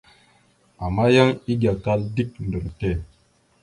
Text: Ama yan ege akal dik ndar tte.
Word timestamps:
Ama 0.85 1.05
yan 1.15 1.29
ege 1.51 1.67
akal 1.73 1.99
dik 2.15 2.29
ndar 2.45 2.63
tte. 2.77 2.91